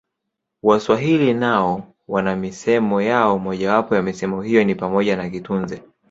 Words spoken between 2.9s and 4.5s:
yao Moja wapo ya misemo